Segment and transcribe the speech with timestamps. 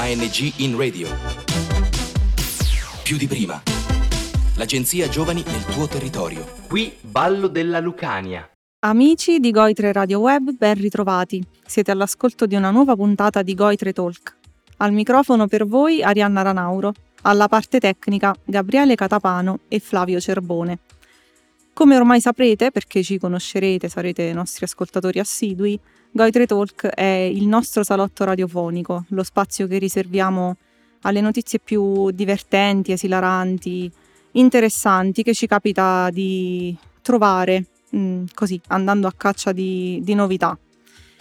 [0.00, 1.08] ANG in radio.
[3.02, 3.60] Più di prima.
[4.54, 6.46] L'agenzia Giovani nel tuo territorio.
[6.68, 8.48] Qui Ballo della Lucania.
[8.86, 11.44] Amici di Goitre Radio Web, ben ritrovati.
[11.66, 14.36] Siete all'ascolto di una nuova puntata di Goitre Talk.
[14.76, 20.78] Al microfono per voi Arianna Ranauro, alla parte tecnica Gabriele Catapano e Flavio Cerbone.
[21.72, 25.76] Come ormai saprete, perché ci conoscerete, sarete nostri ascoltatori assidui,
[26.10, 30.56] Goitre Talk è il nostro salotto radiofonico, lo spazio che riserviamo
[31.02, 33.90] alle notizie più divertenti, esilaranti,
[34.32, 40.58] interessanti che ci capita di trovare mh, mm, così, andando a caccia di, di, novità.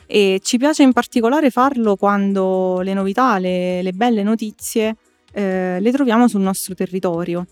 [0.05, 4.95] E ci piace in particolare farlo quando le novità, le, le belle notizie
[5.33, 7.45] eh, le troviamo sul nostro territorio.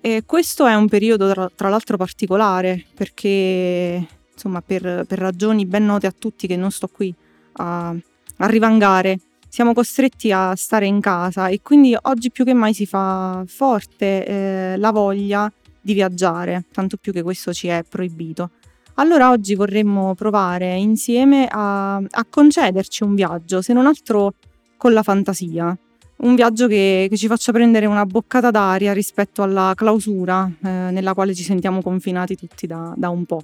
[0.00, 4.06] E questo è un periodo tra, tra l'altro particolare perché
[4.36, 7.12] insomma, per, per, ragioni ben note a tutti che non sto qui
[7.54, 9.18] a, a rivangare,
[9.48, 14.26] siamo costretti a stare in casa e quindi oggi più che mai si fa forte
[14.26, 18.50] eh, la voglia di viaggiare, tanto più che questo ci è proibito.
[18.94, 24.34] Allora oggi vorremmo provare insieme a, a concederci un viaggio, se non altro
[24.76, 25.76] con la fantasia,
[26.18, 31.14] un viaggio che, che, ci faccia prendere una boccata d'aria rispetto alla clausura eh, nella
[31.14, 33.42] quale ci sentiamo confinati tutti da, da un po'.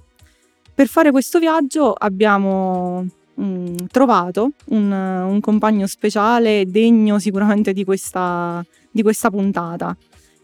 [0.74, 7.84] Per fare questo viaggio abbiamo mh, mm, trovato un, un, compagno speciale degno sicuramente di
[7.84, 9.94] questa, di questa puntata.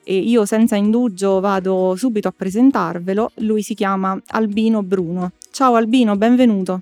[0.05, 3.33] E io senza indugio vado subito a presentarvelo.
[3.37, 5.33] Lui si chiama Albino Bruno.
[5.51, 6.81] Ciao Albino, benvenuto.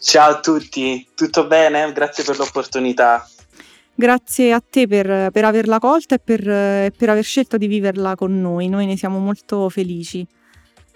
[0.00, 1.92] Ciao a tutti, tutto bene?
[1.92, 3.26] Grazie per l'opportunità.
[3.94, 8.40] Grazie a te per, per averla colta e per, per aver scelto di viverla con
[8.40, 8.68] noi.
[8.68, 10.26] Noi ne siamo molto felici.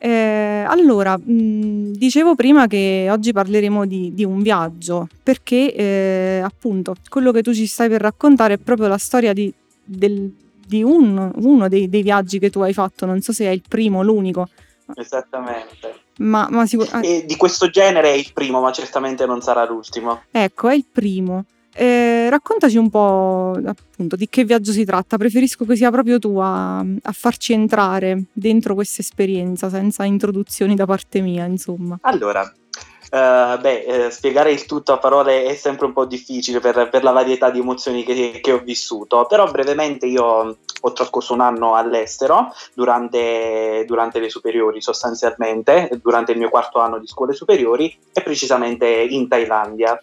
[0.05, 6.41] Eh, allora, mh, mm, dicevo prima che oggi parleremo di, di un viaggio, perché eh,
[6.43, 10.29] appunto quello che tu ci stai per raccontare è proprio la storia di, del,
[10.67, 13.63] di un, uno dei, dei, viaggi che tu hai fatto, non so se è il
[13.69, 14.49] primo o l'unico.
[14.97, 16.01] Esattamente.
[16.17, 20.23] Ma, ma sicur- di questo genere è il primo, ma certamente non sarà l'ultimo.
[20.33, 21.45] Ecco, è il primo.
[21.75, 25.17] Eh, raccontaci un po' appunto di che viaggio si tratta.
[25.17, 30.85] Preferisco che sia proprio tu a, a farci entrare dentro questa esperienza senza introduzioni da
[30.85, 31.99] parte mia, insomma.
[32.03, 36.89] Allora, uh, beh, eh, spiegare il tutto a parole è sempre un po' difficile per,
[36.91, 41.41] per la varietà di emozioni che, che, ho vissuto, però brevemente io ho trascorso un
[41.41, 47.97] anno all'estero durante, durante le superiori sostanzialmente, durante il mio quarto anno di scuole superiori
[48.13, 49.99] e precisamente in Thailandia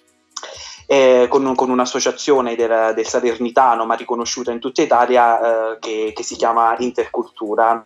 [0.92, 6.24] eh, con, con, un'associazione del, del, Salernitano, ma riconosciuta in tutta Italia, eh, che, che,
[6.24, 7.84] si chiama Intercultura.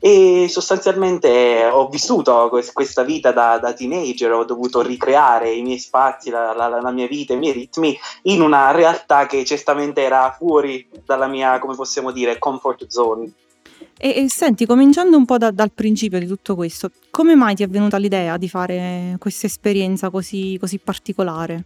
[0.00, 6.30] E sostanzialmente ho vissuto questa vita da, da teenager, ho dovuto ricreare i miei spazi,
[6.30, 10.88] la, la, la, mia vita, i miei ritmi in una realtà che certamente era fuori
[11.04, 13.30] dalla mia, come possiamo dire, comfort zone.
[13.98, 17.62] E, e senti, cominciando un po' da, dal principio di tutto questo, come mai ti
[17.62, 21.64] è venuta l'idea di fare questa esperienza così, così particolare?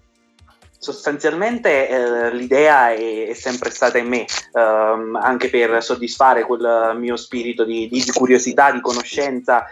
[0.82, 4.24] Sostanzialmente eh, l'idea è, è, sempre stata in me,
[4.54, 9.66] ehm, anche per soddisfare quel mio spirito di, di curiosità, di conoscenza,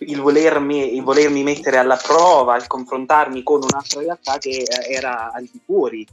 [0.00, 5.32] il volermi, il volermi, mettere alla prova, il confrontarmi con un'altra realtà che eh, era
[5.32, 6.06] al di fuori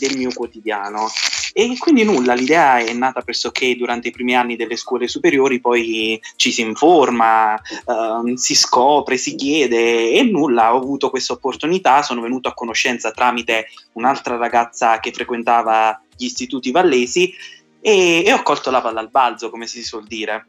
[0.00, 1.06] del mio quotidiano.
[1.54, 6.20] E quindi nulla, l'idea è nata pressoché durante i primi anni delle scuole superiori, poi
[6.36, 12.22] ci si informa, uh, si scopre, si chiede e nulla, ho avuto questa opportunità, sono
[12.22, 17.32] venuto a conoscenza tramite un'altra ragazza che frequentava gli istituti vallesi
[17.80, 20.46] e, e ho colto la palla al balzo, come si suol dire.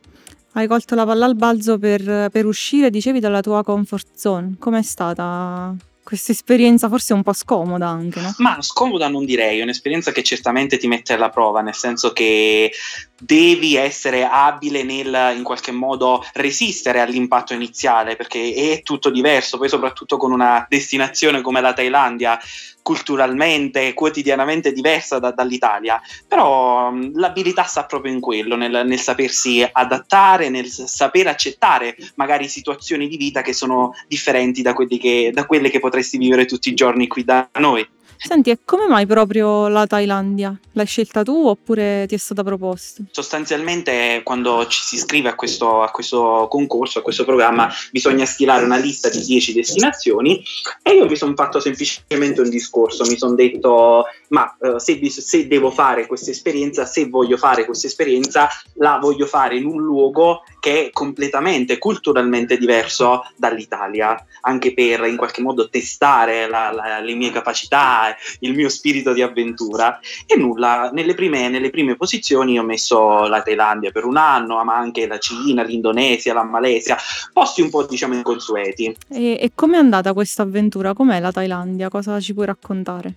[0.54, 4.56] Hai colto la palla al balzo per, per uscire, dicevi, dalla tua comfort zone.
[4.60, 8.34] Com'è stata questa esperienza forse un po' scomoda anche, no?
[8.38, 12.72] Ma scomoda non direi, è un'esperienza che certamente ti mette alla prova, nel senso che
[13.18, 19.70] devi essere abile nel in qualche modo resistere all'impatto iniziale, perché è tutto diverso, poi
[19.70, 22.40] soprattutto con una destinazione come la Thailandia,
[22.82, 29.68] culturalmente, quotidianamente diversa da, dall'Italia, però mh, l'abilità sta proprio in quello, nel, nel, sapersi
[29.72, 35.70] adattare, nel saper accettare magari situazioni di vita che sono differenti da, che, da quelle
[35.70, 37.88] che potresti vivere tutti i giorni qui da noi.
[38.18, 40.58] Senti, e come mai proprio la Thailandia?
[40.74, 43.04] L'hai scelta tu oppure ti è stata proposta?
[43.12, 48.64] Sostanzialmente quando ci si iscrive a questo, a questo concorso, a questo programma, bisogna stilare
[48.64, 50.44] una lista di 10 destinazioni
[50.82, 55.48] e io mi sono fatto semplicemente un discorso, mi sono detto ma uh, se, se
[55.48, 60.42] devo fare questa esperienza, se voglio fare questa esperienza, la voglio fare in un luogo
[60.64, 67.16] che è completamente culturalmente diverso dall'Italia, anche per in qualche modo testare la, la, le
[67.16, 70.00] mie capacità, il mio spirito di avventura.
[70.26, 74.78] E nulla, nelle prime, nelle prime posizioni ho messo la Thailandia per un anno, ma
[74.78, 76.96] anche la Cina, l'Indonesia, la Malesia,
[77.34, 78.96] posti un po' diciamo inconsueti.
[79.10, 80.94] E, e com'è andata questa avventura?
[80.94, 81.90] Com'è la Thailandia?
[81.90, 83.16] Cosa ci puoi raccontare?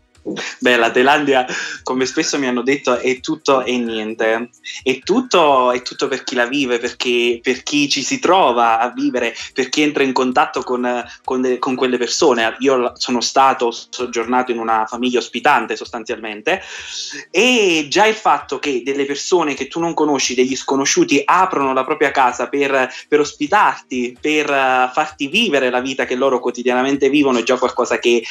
[0.58, 1.46] Beh, la Thailandia,
[1.84, 4.50] come spesso mi hanno detto, è tutto e niente.
[4.82, 8.90] È tutto, è tutto per chi la vive, perché, per chi ci si trova a
[8.90, 12.56] vivere, per chi entra in contatto con, con, de, con quelle persone.
[12.58, 16.61] Io sono stato soggiornato in una famiglia ospitante sostanzialmente
[17.31, 21.84] e già il fatto che delle persone che tu non conosci, degli sconosciuti, aprono la
[21.84, 27.38] propria casa per, per ospitarti, per uh, farti vivere la vita che loro quotidianamente vivono,
[27.38, 28.25] è già qualcosa che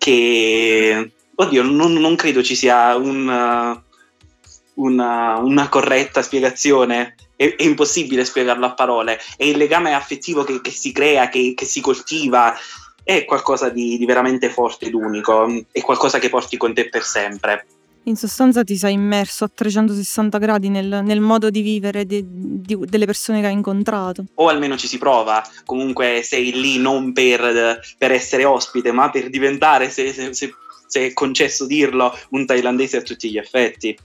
[0.00, 7.14] che oddio, non, non credo ci sia un, uh, una, una, corretta spiegazione.
[7.34, 9.18] È, è, impossibile spiegarlo a parole.
[9.36, 12.54] È il legame affettivo che, che si crea, che, che, si coltiva.
[13.02, 15.48] È qualcosa di, di veramente forte ed unico.
[15.70, 17.66] È qualcosa che porti con te per sempre.
[18.04, 22.76] In sostanza ti sei immerso a 360 gradi nel, nel modo di vivere di, di,
[22.80, 24.24] delle persone che hai incontrato.
[24.34, 29.28] O almeno ci si prova, comunque sei lì non per, per essere ospite, ma per
[29.28, 30.54] diventare, se, se, se
[30.90, 33.96] se è concesso dirlo, un thailandese a tutti gli effetti.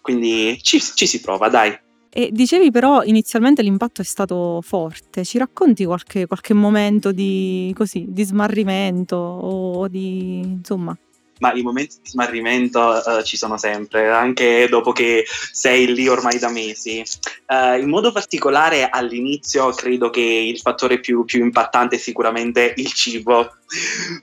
[0.00, 1.76] Quindi ci, ci si prova, dai.
[2.08, 8.06] E dicevi però inizialmente l'impatto è stato forte, ci racconti qualche, qualche momento di, così,
[8.08, 10.96] di smarrimento o di insomma
[11.40, 16.38] ma i momenti di smarrimento uh, ci sono sempre, anche dopo che sei lì ormai
[16.38, 17.02] da mesi.
[17.46, 22.92] Uh, in modo particolare all'inizio credo che il fattore più, più impattante è sicuramente il
[22.92, 23.56] cibo,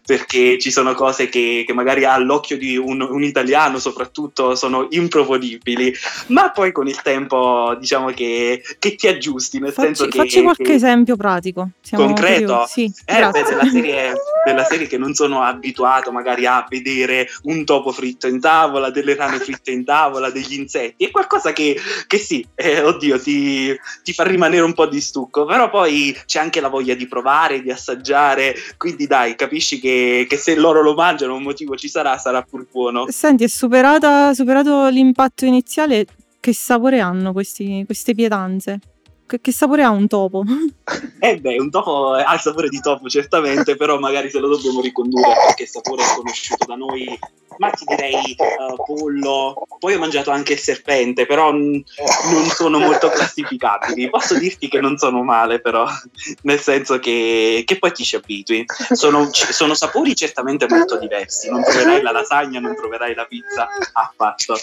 [0.05, 5.94] perché ci sono cose che, che magari all'occhio di un, un, italiano soprattutto sono improponibili,
[6.27, 10.17] ma poi con il tempo diciamo che, che ti aggiusti, nel facci, senso che...
[10.17, 11.69] Facci qualche che, esempio pratico.
[11.81, 12.65] Siamo concreto?
[12.67, 14.13] Sì, eh, beh, della, serie,
[14.45, 19.15] della serie che non sono abituato magari a vedere un topo fritto in tavola, delle
[19.15, 24.13] rane fritte in tavola, degli insetti, è qualcosa che, che sì, eh, oddio, ti, ti
[24.13, 27.71] fa rimanere un po' di stucco, però poi c'è anche la voglia di provare, di
[27.71, 32.42] assaggiare, quindi dai, capisci che, che, se loro lo mangiano un motivo ci sarà, sarà
[32.42, 33.06] pur buono.
[33.10, 36.06] Senti, è superata, superato l'impatto iniziale,
[36.42, 38.80] che sapore hanno questi, queste pietanze?
[39.27, 40.44] Che, sapore ha un topo?
[41.19, 44.79] Eh beh, un topo ha il sapore di topo certamente, però magari se lo dobbiamo
[44.79, 47.19] ricondurre a qualche sapore conosciuto da noi,
[47.57, 51.83] ma ti direi uh, pollo, poi ho mangiato anche il serpente, però n-
[52.31, 54.09] non sono molto classificabili.
[54.09, 55.85] Posso dirti che non sono male però,
[56.44, 58.63] nel senso che, che poi ti ci abitui.
[58.91, 64.56] Sono, sono sapori certamente molto diversi, non troverai la lasagna, non troverai la pizza affatto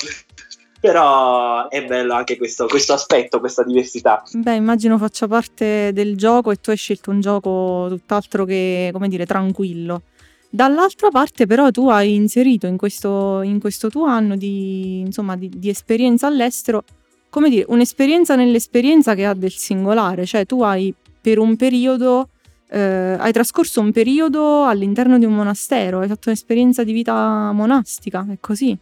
[0.85, 4.23] però è bello anche questo, questo, aspetto, questa diversità.
[4.35, 9.09] Beh, immagino faccia parte del gioco e tu hai scelto un gioco tutt'altro che, come
[9.09, 10.03] dire, tranquillo.
[10.51, 15.49] Dall'altra parte però tu hai inserito in questo, in questo tuo anno di, insomma, di,
[15.57, 16.85] di esperienza all'estero,
[17.31, 22.29] come dire, un'esperienza nell'esperienza che ha del singolare, cioè tu hai per un periodo
[22.69, 28.27] eh, hai trascorso un periodo all'interno di un monastero, hai fatto un'esperienza di vita monastica,
[28.31, 28.79] è così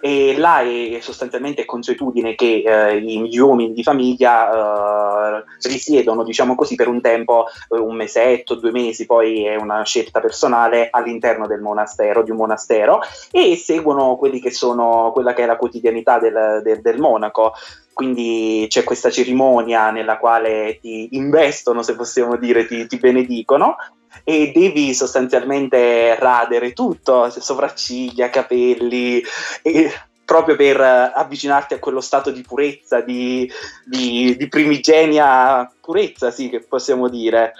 [0.00, 6.74] e là è sostanzialmente consuetudine che eh, gli uomini di famiglia eh, risiedono, diciamo così,
[6.74, 11.60] per un tempo, eh, un mesetto, due mesi, poi è una scelta personale all'interno del
[11.60, 13.00] monastero, di un monastero,
[13.30, 17.52] e seguono quelli che sono, quella che è la quotidianità del, del, del monaco.
[17.92, 23.76] Quindi c'è questa cerimonia nella quale ti investono, se possiamo dire, ti, ti benedicono
[24.24, 29.22] e devi sostanzialmente radere tutto, sopracciglia, capelli,
[29.62, 29.92] e,
[30.24, 33.50] proprio per avvicinarti a quello stato di purezza, di,
[33.84, 37.52] di, di primigenia purezza, sì, che possiamo dire.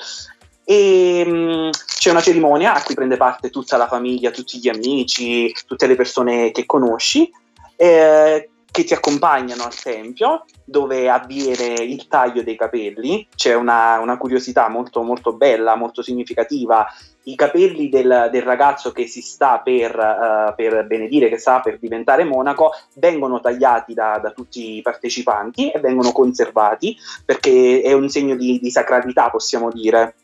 [0.62, 5.52] E mm, c'è una cerimonia a cui prende parte tutta la famiglia, tutti gli amici,
[5.66, 7.28] tutte le persone che conosci.
[7.74, 13.26] Eh, che ti accompagnano al tempio dove avviene il taglio dei capelli.
[13.34, 16.86] C'è una, una curiosità molto, molto bella, molto significativa.
[17.24, 21.78] I capelli del, del ragazzo che si sta per, uh, per, benedire, che sta per
[21.78, 28.08] diventare monaco, vengono tagliati da, da, tutti i partecipanti e vengono conservati perché è un
[28.08, 30.14] segno di, di sacralità, possiamo dire.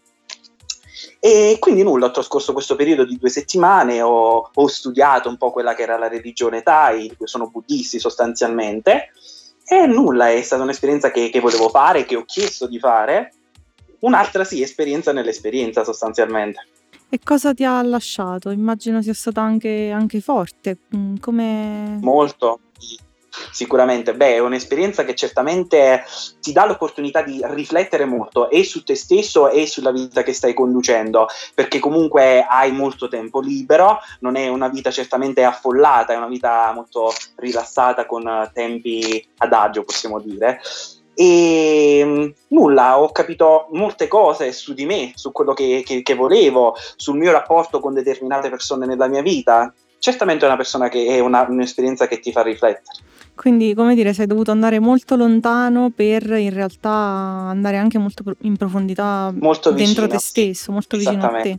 [1.18, 5.50] E quindi nulla, ho trascorso questo periodo di due settimane, ho, ho studiato un po'
[5.50, 9.10] quella che era la religione Thai, sono buddisti sostanzialmente,
[9.66, 13.32] e nulla, è stata un'esperienza che, che volevo fare, che ho chiesto di fare,
[14.00, 16.66] un'altra sì, esperienza nell'esperienza sostanzialmente.
[17.08, 18.50] E cosa ti ha lasciato?
[18.50, 20.78] Immagino sia stata anche, anche forte.
[20.94, 21.98] Mm, come...
[22.00, 22.60] Molto.
[23.50, 24.14] Sicuramente.
[24.14, 26.04] Beh, è un'esperienza che certamente
[26.40, 30.54] ti dà l'opportunità di riflettere molto e su te stesso e sulla vita che stai
[30.54, 36.28] conducendo, perché comunque hai molto tempo libero, non è una vita certamente affollata, è una
[36.28, 40.60] vita molto rilassata con tempi adagio, possiamo dire.
[41.18, 46.14] E mm, nulla, ho capito molte cose su di me, su quello che, che, che,
[46.14, 49.72] volevo, sul mio rapporto con determinate persone nella mia vita.
[49.98, 52.98] Certamente è una persona che è una, un'esperienza che ti fa riflettere.
[53.36, 58.56] Quindi, come dire, sei dovuto andare molto lontano per in realtà andare anche molto in
[58.56, 61.58] profondità molto dentro te stesso, molto vicino a te.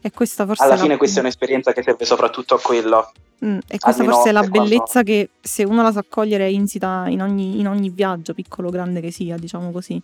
[0.00, 0.96] E questa forse Alla fine la...
[0.96, 3.12] questa è un'esperienza che serve soprattutto a quello.
[3.44, 5.10] Mm, e questa forse è la bellezza quando...
[5.10, 8.70] che se uno la sa cogliere è insita in ogni, in ogni viaggio, piccolo o
[8.70, 10.00] grande che sia, diciamo così.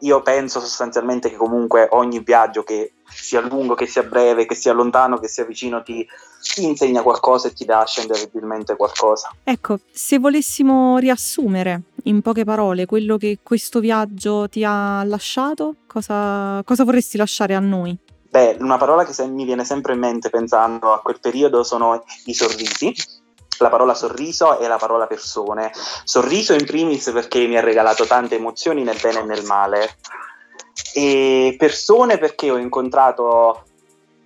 [0.00, 4.72] Io penso sostanzialmente che comunque ogni viaggio, che sia lungo, che sia breve, che sia
[4.72, 6.06] lontano, che sia vicino, ti,
[6.54, 9.30] ti insegna qualcosa e ti lascia indelebilmente qualcosa.
[9.42, 16.62] Ecco, se volessimo riassumere in poche parole quello che questo viaggio ti ha lasciato, cosa,
[16.64, 17.98] cosa vorresti lasciare a noi?
[18.34, 22.02] Beh, una parola che se- mi viene sempre in mente pensando a quel periodo sono
[22.24, 22.92] i sorrisi.
[23.60, 25.70] La parola sorriso e la parola persone.
[26.02, 29.98] Sorriso in primis perché mi ha regalato tante emozioni nel bene e nel male.
[30.94, 33.66] E persone perché ho incontrato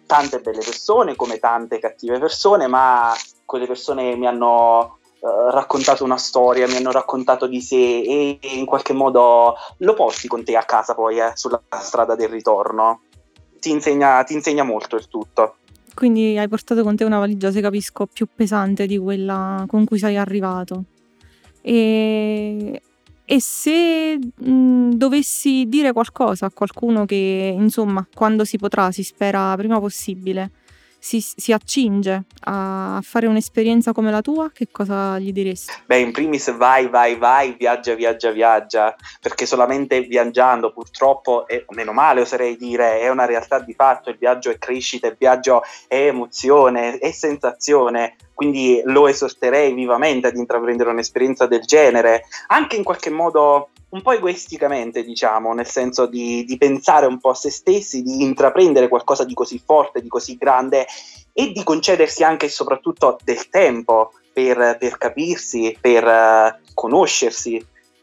[0.06, 3.12] tante belle persone come tante cattive persone, ma
[3.44, 8.64] quelle persone mi hanno uh, raccontato una storia, mi hanno raccontato di sé e in
[8.64, 13.02] qualche modo lo porti con te a casa poi eh, sulla strada del ritorno
[13.58, 15.56] ti insegna, ti insegna molto il tutto.
[15.94, 19.98] Quindi hai portato con te una valigia, se capisco, più pesante di quella con cui
[19.98, 20.84] sei arrivato.
[21.60, 22.80] E,
[23.24, 29.54] e se mh, dovessi dire qualcosa a qualcuno che, insomma, quando si potrà, si spera
[29.56, 30.50] prima possibile,
[30.98, 35.72] si, si accinge a fare un'esperienza come la tua, che cosa gli diresti?
[35.86, 41.92] Beh, in primis vai, vai, vai, viaggia, viaggia, viaggia, perché solamente viaggiando purtroppo, e meno
[41.92, 46.06] male oserei dire, è una realtà di fatto, il viaggio è crescita, il viaggio è
[46.06, 53.10] emozione, è sensazione, quindi lo esorterei vivamente ad intraprendere un'esperienza del genere, anche in qualche
[53.10, 58.00] modo un po' egoisticamente, diciamo, nel senso di, di, pensare un po' a se stessi,
[58.00, 60.86] di intraprendere qualcosa di così forte, di così grande
[61.32, 67.60] e di concedersi anche e soprattutto del tempo per, per capirsi, per uh, conoscersi,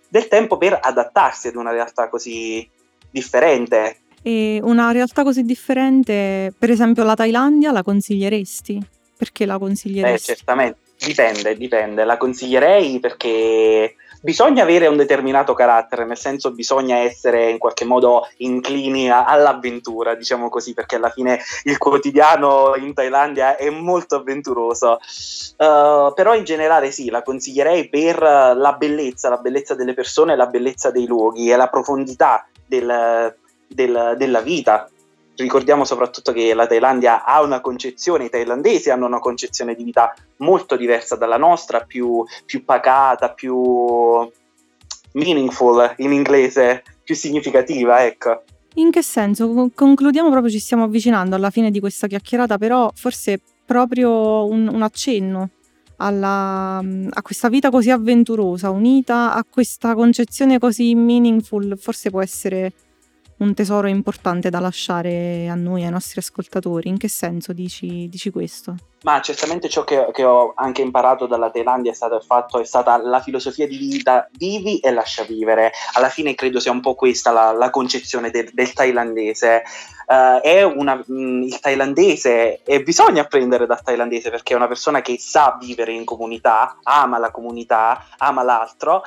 [0.09, 2.69] del tempo per adattarsi ad una realtà così
[3.09, 3.99] differente.
[4.21, 8.94] E una realtà così differente, per esempio la Thailandia, la consiglieresti?
[9.17, 10.31] Perché la consiglieresti?
[10.31, 12.03] Beh, certamente, dipende, dipende.
[12.03, 13.95] La consiglierei perché
[14.25, 20.15] bisogna avere un determinato carattere, nel senso bisogna essere in qualche modo inclini a, all'avventura,
[20.15, 24.99] diciamo così, perché alla fine il quotidiano in Thailandia è molto avventuroso.
[25.57, 30.47] Uh, però in generale sì, la consiglierei per la bellezza, la bellezza delle persone, la
[30.47, 33.33] bellezza dei luoghi e la profondità del,
[33.67, 34.89] del, della vita
[35.37, 40.13] ricordiamo soprattutto che la Thailandia ha una concezione, i thailandesi hanno una concezione di vita
[40.37, 44.29] molto diversa dalla nostra, più, più pacata, più
[45.13, 48.43] meaningful in inglese, più significativa, ecco.
[48.75, 49.69] In che senso?
[49.73, 54.81] Concludiamo proprio, ci stiamo avvicinando alla fine di questa chiacchierata, però forse proprio un, un
[54.81, 55.49] accenno
[55.97, 62.73] alla, a questa vita così avventurosa, unita a questa concezione così meaningful, forse può essere
[63.37, 66.87] un tesoro importante da lasciare a noi, ai nostri ascoltatori.
[66.87, 68.75] In che senso dici, dici questo?
[69.03, 72.65] Ma certamente ciò che, che, ho anche imparato dalla Thailandia è stato il fatto, è
[72.65, 75.71] stata la filosofia di vita, vivi e lascia vivere.
[75.93, 79.63] Alla fine credo sia un po' questa la, la concezione del, del thailandese.
[80.07, 84.67] Uh, è una, mh, mm, il thailandese, e bisogna apprendere dal thailandese perché è una
[84.67, 89.03] persona che sa vivere in comunità, ama la comunità, ama l'altro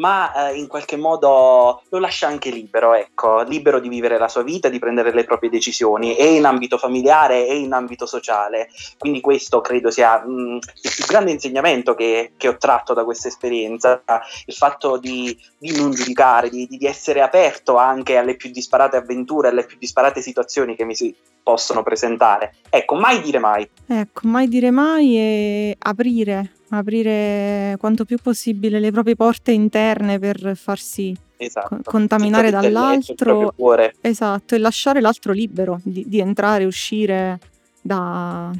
[0.00, 4.42] ma eh, in qualche modo lo lascia anche libero, ecco, libero di vivere la sua
[4.42, 8.70] vita, di prendere le proprie decisioni, e in ambito familiare e in ambito sociale.
[8.98, 13.04] Quindi questo credo sia mh, mm, il più grande insegnamento che, che, ho tratto da
[13.04, 14.02] questa esperienza,
[14.46, 19.48] il fatto di, di non giudicare, di, di, essere aperto anche alle più disparate avventure,
[19.48, 22.54] alle più disparate situazioni che mi si possono presentare.
[22.70, 23.68] Ecco, mai dire mai.
[23.86, 30.52] Ecco, mai dire mai e aprire aprire quanto più possibile le proprie porte interne per
[30.56, 31.76] farsi esatto.
[31.76, 33.52] co- contaminare dall'altro.
[34.00, 37.38] Esatto, e lasciare l'altro libero di, di entrare e uscire
[37.80, 38.50] da,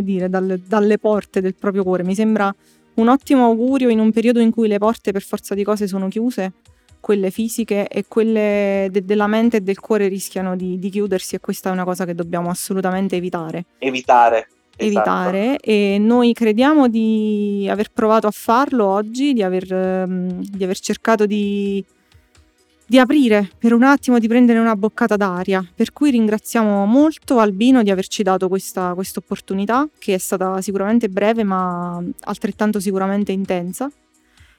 [0.00, 2.04] dire, dalle, dalle porte del proprio cuore.
[2.04, 2.54] Mi sembra
[2.94, 6.08] un ottimo augurio in un periodo in cui le porte per forza di cose sono
[6.08, 6.52] chiuse,
[7.00, 11.40] quelle fisiche e quelle de- della mente e del cuore rischiano di, di chiudersi e
[11.40, 13.64] questa è una cosa che dobbiamo assolutamente evitare.
[13.78, 20.62] Evitare, evitare e noi crediamo di aver provato a farlo oggi, di aver, ehm, di
[20.62, 21.82] aver cercato di,
[22.86, 25.64] di aprire per un attimo, di prendere una boccata d'aria.
[25.74, 31.42] Per cui ringraziamo molto Albino di averci dato questa opportunità, che è stata sicuramente breve
[31.42, 33.90] ma altrettanto sicuramente intensa.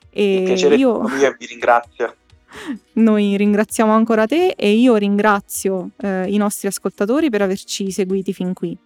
[0.09, 2.15] E piacere io vi ringrazio.
[2.93, 8.53] Noi ringraziamo ancora te e io ringrazio eh, i nostri ascoltatori per averci seguiti fin
[8.53, 8.77] qui.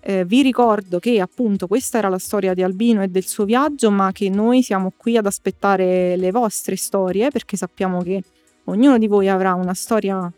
[0.00, 3.90] Eh, vi ricordo che appunto questa era la storia di Albino e del suo viaggio,
[3.90, 8.22] ma che noi siamo qui ad aspettare le vostre storie perché sappiamo che
[8.64, 10.30] ognuno di voi avrà una storia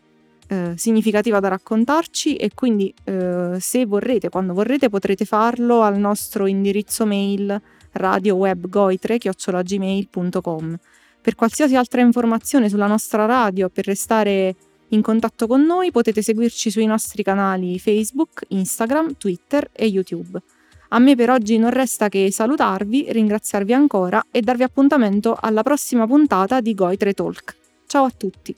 [0.47, 6.47] eh, significativa da raccontarci e quindi eh, se vorrete, quando vorrete, potrete farlo al nostro
[6.47, 7.61] indirizzo mail
[7.93, 10.77] radiowebgoitre.gmail.com.
[11.21, 14.55] Per qualsiasi altra informazione sulla nostra radio, per restare
[14.91, 20.41] in contatto con noi, potete seguirci sui nostri canali Facebook, Instagram, Twitter e YouTube.
[20.89, 26.05] A me per oggi non resta che salutarvi, ringraziarvi ancora e darvi appuntamento alla prossima
[26.05, 27.55] puntata di Goitre Talk.
[27.87, 28.55] Ciao a tutti.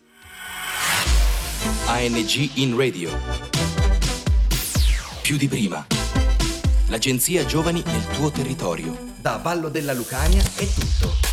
[1.86, 3.12] ANG in radio.
[5.22, 5.86] Più di prima.
[6.88, 8.98] L'agenzia Giovani nel tuo territorio.
[9.22, 11.33] Da Vallo della Lucania è tutto.